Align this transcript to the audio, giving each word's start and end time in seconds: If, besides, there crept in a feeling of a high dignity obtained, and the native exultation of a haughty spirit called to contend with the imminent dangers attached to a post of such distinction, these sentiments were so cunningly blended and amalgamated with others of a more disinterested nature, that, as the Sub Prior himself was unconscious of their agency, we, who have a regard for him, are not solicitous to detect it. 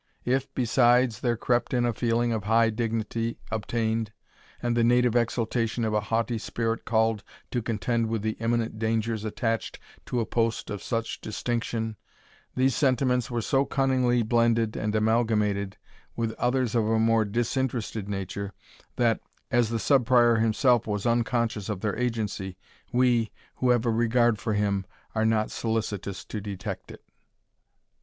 If, 0.25 0.51
besides, 0.55 1.19
there 1.19 1.37
crept 1.37 1.75
in 1.75 1.85
a 1.85 1.93
feeling 1.93 2.33
of 2.33 2.41
a 2.41 2.45
high 2.47 2.71
dignity 2.71 3.37
obtained, 3.51 4.11
and 4.59 4.75
the 4.75 4.83
native 4.83 5.15
exultation 5.15 5.85
of 5.85 5.93
a 5.93 5.99
haughty 6.01 6.39
spirit 6.39 6.85
called 6.85 7.23
to 7.51 7.61
contend 7.61 8.07
with 8.07 8.23
the 8.23 8.31
imminent 8.39 8.79
dangers 8.79 9.23
attached 9.23 9.77
to 10.07 10.19
a 10.19 10.25
post 10.25 10.71
of 10.71 10.81
such 10.81 11.21
distinction, 11.21 11.97
these 12.55 12.75
sentiments 12.75 13.29
were 13.29 13.43
so 13.43 13.63
cunningly 13.63 14.23
blended 14.23 14.75
and 14.75 14.95
amalgamated 14.95 15.77
with 16.15 16.33
others 16.39 16.73
of 16.73 16.87
a 16.89 16.97
more 16.97 17.23
disinterested 17.23 18.09
nature, 18.09 18.53
that, 18.95 19.19
as 19.51 19.69
the 19.69 19.77
Sub 19.77 20.07
Prior 20.07 20.37
himself 20.37 20.87
was 20.87 21.05
unconscious 21.05 21.69
of 21.69 21.81
their 21.81 21.95
agency, 21.95 22.57
we, 22.91 23.31
who 23.57 23.69
have 23.69 23.85
a 23.85 23.91
regard 23.91 24.39
for 24.39 24.53
him, 24.55 24.83
are 25.13 25.25
not 25.27 25.51
solicitous 25.51 26.25
to 26.25 26.41
detect 26.41 26.89
it. 26.89 27.03